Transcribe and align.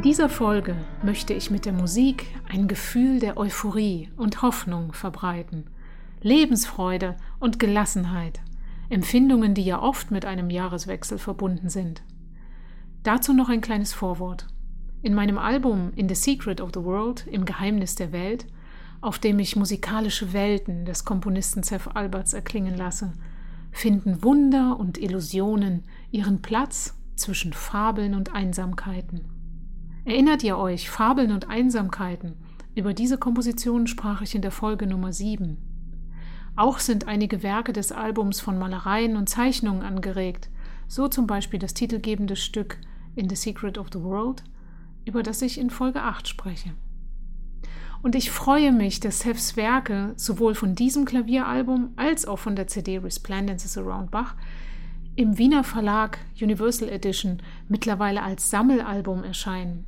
In 0.00 0.04
dieser 0.04 0.30
Folge 0.30 0.76
möchte 1.02 1.34
ich 1.34 1.50
mit 1.50 1.66
der 1.66 1.74
Musik 1.74 2.24
ein 2.48 2.68
Gefühl 2.68 3.18
der 3.18 3.36
Euphorie 3.36 4.08
und 4.16 4.40
Hoffnung 4.40 4.94
verbreiten, 4.94 5.66
Lebensfreude 6.22 7.18
und 7.38 7.58
Gelassenheit, 7.58 8.40
Empfindungen, 8.88 9.52
die 9.52 9.62
ja 9.62 9.78
oft 9.78 10.10
mit 10.10 10.24
einem 10.24 10.48
Jahreswechsel 10.48 11.18
verbunden 11.18 11.68
sind. 11.68 12.02
Dazu 13.02 13.34
noch 13.34 13.50
ein 13.50 13.60
kleines 13.60 13.92
Vorwort. 13.92 14.46
In 15.02 15.12
meinem 15.12 15.36
Album 15.36 15.92
In 15.96 16.08
the 16.08 16.14
Secret 16.14 16.62
of 16.62 16.70
the 16.72 16.82
World, 16.82 17.26
im 17.26 17.44
Geheimnis 17.44 17.94
der 17.94 18.10
Welt, 18.10 18.46
auf 19.02 19.18
dem 19.18 19.38
ich 19.38 19.54
musikalische 19.54 20.32
Welten 20.32 20.86
des 20.86 21.04
Komponisten 21.04 21.62
Seth 21.62 21.94
Alberts 21.94 22.32
erklingen 22.32 22.74
lasse, 22.74 23.12
finden 23.70 24.22
Wunder 24.22 24.80
und 24.80 24.96
Illusionen 24.96 25.84
ihren 26.10 26.40
Platz 26.40 26.98
zwischen 27.16 27.52
Fabeln 27.52 28.14
und 28.14 28.34
Einsamkeiten. 28.34 29.39
Erinnert 30.04 30.42
ihr 30.42 30.56
euch, 30.56 30.88
Fabeln 30.88 31.30
und 31.30 31.50
Einsamkeiten? 31.50 32.34
Über 32.74 32.94
diese 32.94 33.18
Komposition 33.18 33.86
sprach 33.86 34.22
ich 34.22 34.34
in 34.34 34.40
der 34.40 34.50
Folge 34.50 34.86
Nummer 34.86 35.12
7. 35.12 35.58
Auch 36.56 36.78
sind 36.78 37.06
einige 37.06 37.42
Werke 37.42 37.74
des 37.74 37.92
Albums 37.92 38.40
von 38.40 38.58
Malereien 38.58 39.16
und 39.16 39.28
Zeichnungen 39.28 39.82
angeregt, 39.82 40.48
so 40.88 41.06
zum 41.06 41.26
Beispiel 41.26 41.58
das 41.58 41.74
titelgebende 41.74 42.36
Stück 42.36 42.78
In 43.14 43.28
the 43.28 43.36
Secret 43.36 43.76
of 43.76 43.88
the 43.92 44.02
World, 44.02 44.42
über 45.04 45.22
das 45.22 45.42
ich 45.42 45.58
in 45.58 45.68
Folge 45.68 46.02
8 46.02 46.26
spreche. 46.26 46.70
Und 48.02 48.14
ich 48.14 48.30
freue 48.30 48.72
mich, 48.72 49.00
dass 49.00 49.20
Seths 49.20 49.56
Werke 49.56 50.14
sowohl 50.16 50.54
von 50.54 50.74
diesem 50.74 51.04
Klavieralbum 51.04 51.90
als 51.96 52.26
auch 52.26 52.38
von 52.38 52.56
der 52.56 52.66
CD 52.66 52.96
Resplendences 52.96 53.76
Around 53.76 54.10
Bach 54.10 54.34
im 55.16 55.36
Wiener 55.36 55.64
Verlag 55.64 56.18
Universal 56.40 56.88
Edition 56.88 57.42
mittlerweile 57.68 58.22
als 58.22 58.48
Sammelalbum 58.48 59.24
erscheinen. 59.24 59.84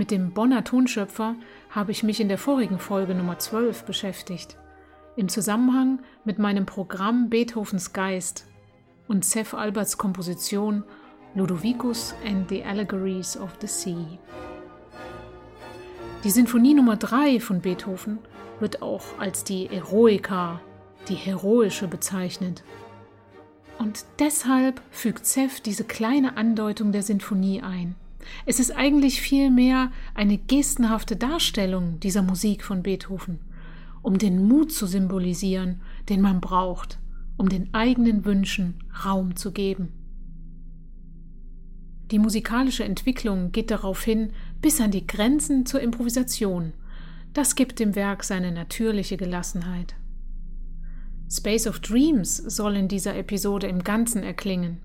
Mit 0.00 0.10
dem 0.10 0.30
Bonner 0.30 0.64
Tonschöpfer 0.64 1.36
habe 1.68 1.92
ich 1.92 2.02
mich 2.02 2.20
in 2.20 2.28
der 2.28 2.38
vorigen 2.38 2.78
Folge 2.78 3.14
Nummer 3.14 3.38
12 3.38 3.84
beschäftigt, 3.84 4.56
im 5.14 5.28
Zusammenhang 5.28 6.00
mit 6.24 6.38
meinem 6.38 6.64
Programm 6.64 7.28
Beethovens 7.28 7.92
Geist 7.92 8.46
und 9.08 9.26
Seth 9.26 9.52
Alberts 9.52 9.98
Komposition 9.98 10.84
Ludovicus 11.34 12.14
and 12.26 12.48
the 12.48 12.64
Allegories 12.64 13.36
of 13.36 13.50
the 13.60 13.66
Sea. 13.66 14.18
Die 16.24 16.30
Sinfonie 16.30 16.72
Nummer 16.72 16.96
3 16.96 17.38
von 17.38 17.60
Beethoven 17.60 18.20
wird 18.58 18.80
auch 18.80 19.04
als 19.18 19.44
die 19.44 19.66
Eroica, 19.66 20.62
die 21.08 21.14
heroische 21.14 21.88
bezeichnet. 21.88 22.64
Und 23.78 24.06
deshalb 24.18 24.80
fügt 24.90 25.26
Zeff 25.26 25.60
diese 25.60 25.84
kleine 25.84 26.38
Andeutung 26.38 26.90
der 26.90 27.02
Sinfonie 27.02 27.60
ein. 27.60 27.96
Es 28.46 28.60
ist 28.60 28.70
eigentlich 28.76 29.20
vielmehr 29.20 29.90
eine 30.14 30.38
gestenhafte 30.38 31.16
Darstellung 31.16 32.00
dieser 32.00 32.22
Musik 32.22 32.64
von 32.64 32.82
Beethoven, 32.82 33.40
um 34.02 34.18
den 34.18 34.46
Mut 34.46 34.72
zu 34.72 34.86
symbolisieren, 34.86 35.80
den 36.08 36.20
man 36.20 36.40
braucht, 36.40 36.98
um 37.36 37.48
den 37.48 37.72
eigenen 37.74 38.24
Wünschen 38.24 38.82
Raum 39.04 39.36
zu 39.36 39.52
geben. 39.52 39.92
Die 42.10 42.18
musikalische 42.18 42.84
Entwicklung 42.84 43.52
geht 43.52 43.70
darauf 43.70 44.02
hin 44.02 44.32
bis 44.60 44.80
an 44.80 44.90
die 44.90 45.06
Grenzen 45.06 45.64
zur 45.64 45.80
Improvisation. 45.80 46.72
Das 47.32 47.54
gibt 47.54 47.78
dem 47.78 47.94
Werk 47.94 48.24
seine 48.24 48.50
natürliche 48.50 49.16
Gelassenheit. 49.16 49.94
Space 51.30 51.68
of 51.68 51.78
Dreams 51.78 52.36
soll 52.36 52.76
in 52.76 52.88
dieser 52.88 53.16
Episode 53.16 53.68
im 53.68 53.84
Ganzen 53.84 54.24
erklingen. 54.24 54.78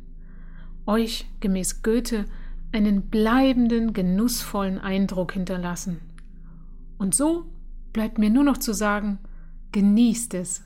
Euch, 0.85 1.25
gemäß 1.39 1.81
Goethe, 1.81 2.25
einen 2.75 3.03
bleibenden, 3.03 3.93
genussvollen 3.93 4.79
Eindruck 4.79 5.31
hinterlassen. 5.31 6.01
Und 6.97 7.15
so 7.15 7.45
bleibt 7.93 8.17
mir 8.17 8.29
nur 8.29 8.43
noch 8.43 8.57
zu 8.57 8.73
sagen, 8.73 9.19
genießt 9.71 10.33
es, 10.33 10.61